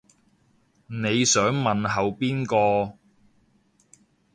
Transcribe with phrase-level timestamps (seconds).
[0.87, 2.97] 你想問候邊個